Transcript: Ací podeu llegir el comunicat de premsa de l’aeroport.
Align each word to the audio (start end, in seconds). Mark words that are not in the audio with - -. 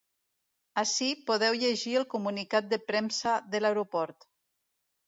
Ací 0.81 1.09
podeu 1.27 1.59
llegir 1.65 1.95
el 2.01 2.09
comunicat 2.15 2.73
de 2.73 2.83
premsa 2.89 3.39
de 3.53 3.65
l’aeroport. 3.65 4.33